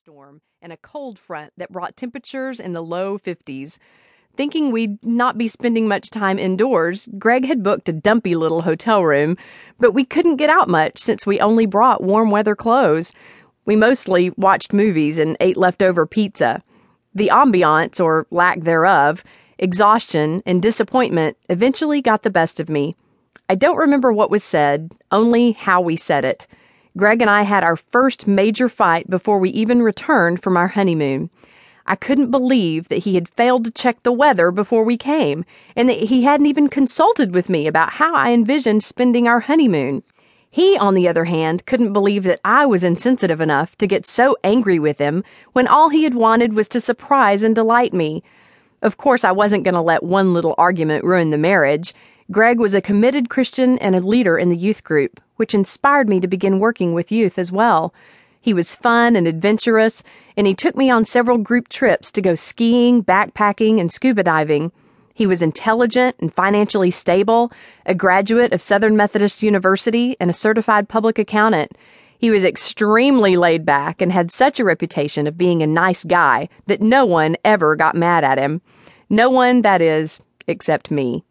[0.00, 3.78] storm and a cold front that brought temperatures in the low 50s.
[4.36, 9.04] Thinking we'd not be spending much time indoors, Greg had booked a dumpy little hotel
[9.04, 9.36] room,
[9.78, 13.12] but we couldn't get out much since we only brought warm weather clothes.
[13.66, 16.62] We mostly watched movies and ate leftover pizza.
[17.14, 19.22] The ambiance, or lack thereof,
[19.58, 22.96] exhaustion, and disappointment eventually got the best of me.
[23.48, 26.48] I don't remember what was said, only how we said it.
[26.96, 31.28] Greg and I had our first major fight before we even returned from our honeymoon.
[31.86, 35.88] I couldn't believe that he had failed to check the weather before we came, and
[35.88, 40.04] that he hadn't even consulted with me about how I envisioned spending our honeymoon.
[40.48, 44.36] He, on the other hand, couldn't believe that I was insensitive enough to get so
[44.44, 48.22] angry with him when all he had wanted was to surprise and delight me.
[48.82, 51.92] Of course, I wasn't going to let one little argument ruin the marriage.
[52.30, 56.20] Greg was a committed Christian and a leader in the youth group, which inspired me
[56.20, 57.92] to begin working with youth as well.
[58.40, 60.02] He was fun and adventurous,
[60.34, 64.72] and he took me on several group trips to go skiing, backpacking, and scuba diving.
[65.12, 67.52] He was intelligent and financially stable,
[67.84, 71.72] a graduate of Southern Methodist University, and a certified public accountant.
[72.18, 76.48] He was extremely laid back and had such a reputation of being a nice guy
[76.66, 78.62] that no one ever got mad at him.
[79.10, 81.22] No one, that is, except me.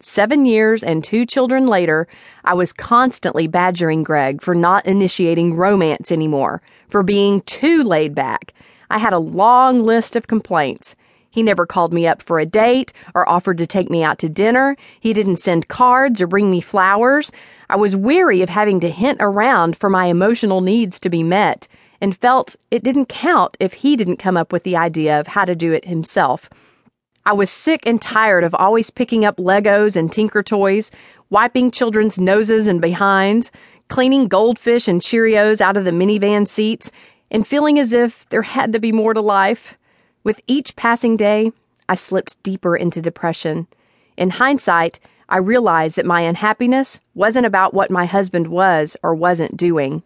[0.00, 2.06] Seven years and two children later,
[2.44, 8.54] I was constantly badgering Greg for not initiating romance anymore, for being too laid back.
[8.90, 10.94] I had a long list of complaints.
[11.30, 14.28] He never called me up for a date or offered to take me out to
[14.28, 14.76] dinner.
[15.00, 17.32] He didn't send cards or bring me flowers.
[17.68, 21.66] I was weary of having to hint around for my emotional needs to be met
[22.00, 25.44] and felt it didn't count if he didn't come up with the idea of how
[25.44, 26.48] to do it himself.
[27.26, 30.90] I was sick and tired of always picking up Legos and Tinker toys,
[31.30, 33.50] wiping children's noses and behinds,
[33.88, 36.90] cleaning goldfish and Cheerios out of the minivan seats,
[37.30, 39.76] and feeling as if there had to be more to life.
[40.24, 41.52] With each passing day,
[41.88, 43.66] I slipped deeper into depression.
[44.16, 49.56] In hindsight, I realized that my unhappiness wasn't about what my husband was or wasn't
[49.56, 50.02] doing.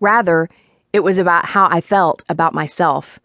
[0.00, 0.48] Rather,
[0.92, 3.20] it was about how I felt about myself.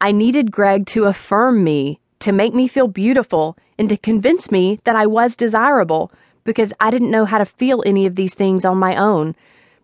[0.00, 4.80] I needed Greg to affirm me to make me feel beautiful and to convince me
[4.84, 6.10] that I was desirable
[6.42, 9.36] because I didn't know how to feel any of these things on my own.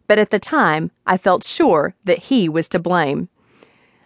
[0.07, 3.29] But at the time, I felt sure that he was to blame.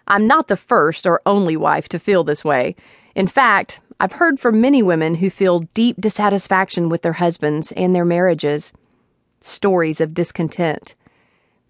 [0.09, 2.75] I'm not the first or only wife to feel this way.
[3.15, 7.95] In fact, I've heard from many women who feel deep dissatisfaction with their husbands and
[7.95, 8.73] their marriages.
[9.43, 10.97] Stories of discontent.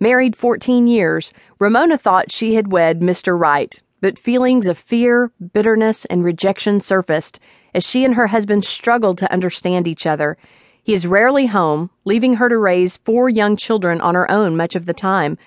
[0.00, 3.38] Married 14 years, Ramona thought she had wed Mr.
[3.38, 7.40] Right but feelings of fear, bitterness, and rejection surfaced
[7.72, 10.36] as she and her husband struggled to understand each other.
[10.82, 14.76] He is rarely home, leaving her to raise four young children on her own much
[14.76, 15.38] of the time.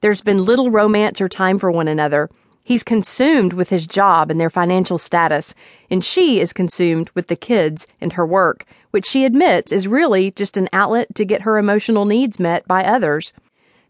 [0.00, 2.30] There's been little romance or time for one another.
[2.64, 5.54] He's consumed with his job and their financial status,
[5.90, 10.30] and she is consumed with the kids and her work, which she admits is really
[10.30, 13.34] just an outlet to get her emotional needs met by others.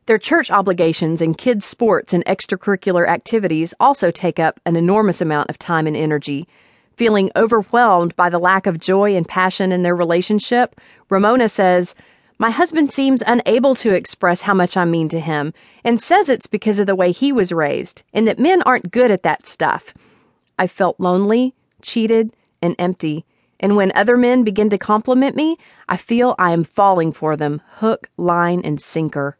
[0.06, 5.50] Their church obligations and kids' sports and extracurricular activities also take up an enormous amount
[5.50, 6.46] of time and energy.
[6.96, 10.80] Feeling overwhelmed by the lack of joy and passion in their relationship,
[11.10, 11.96] Ramona says,
[12.38, 15.52] My husband seems unable to express how much I mean to him
[15.82, 19.10] and says it's because of the way he was raised and that men aren't good
[19.10, 19.92] at that stuff.
[20.56, 21.52] I felt lonely,
[21.82, 22.30] cheated,
[22.62, 23.24] and empty.
[23.58, 25.56] And when other men begin to compliment me,
[25.88, 29.36] I feel I am falling for them hook, line, and sinker.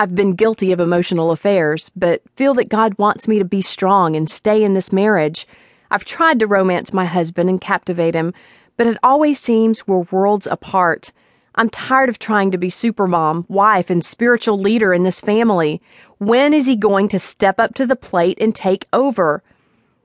[0.00, 4.16] I've been guilty of emotional affairs, but feel that God wants me to be strong
[4.16, 5.46] and stay in this marriage.
[5.90, 8.32] I've tried to romance my husband and captivate him,
[8.78, 11.12] but it always seems we're worlds apart.
[11.54, 15.82] I'm tired of trying to be supermom, wife, and spiritual leader in this family.
[16.16, 19.42] When is he going to step up to the plate and take over?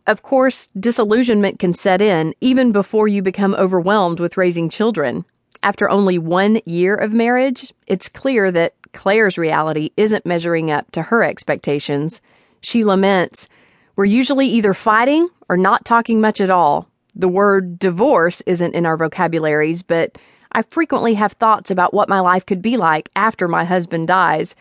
[0.05, 5.23] Of course, disillusionment can set in even before you become overwhelmed with raising children.
[5.65, 11.01] After only one year of marriage, it's clear that Claire's reality isn't measuring up to
[11.01, 12.21] her expectations.
[12.61, 13.49] She laments,
[13.95, 16.87] We're usually either fighting or not talking much at all.
[17.15, 20.19] The word divorce isn't in our vocabularies, but
[20.51, 24.53] I frequently have thoughts about what my life could be like after my husband dies.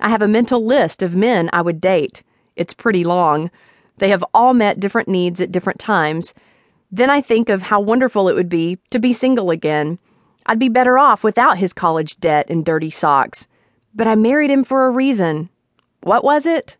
[0.00, 2.22] I have a mental list of men I would date.
[2.56, 3.50] It's pretty long.
[3.98, 6.32] They have all met different needs at different times.
[6.90, 9.98] Then I think of how wonderful it would be to be single again.
[10.46, 13.46] I'd be better off without his college debt and dirty socks.
[13.94, 15.48] But I married him for a reason.
[16.02, 16.76] What was it?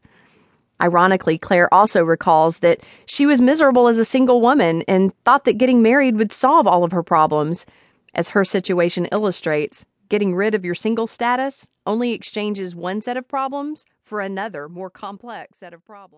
[0.80, 5.58] Ironically, Claire also recalls that she was miserable as a single woman and thought that
[5.58, 7.66] getting married would solve all of her problems.
[8.14, 13.26] As her situation illustrates, getting rid of your single status only exchanges one set of
[13.26, 16.14] problems for another, more complex set of problems.